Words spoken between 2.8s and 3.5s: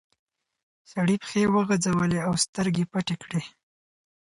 پټې کړې.